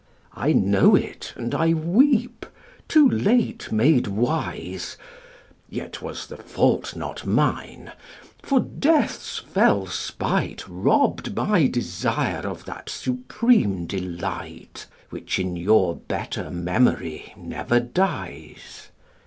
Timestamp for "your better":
15.55-16.49